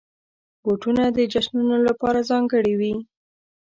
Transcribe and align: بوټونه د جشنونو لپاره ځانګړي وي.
بوټونه 0.63 1.03
د 1.17 1.19
جشنونو 1.33 1.77
لپاره 1.87 2.25
ځانګړي 2.29 2.73
وي. 2.79 2.93